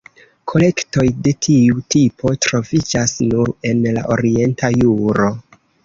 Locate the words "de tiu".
1.27-1.83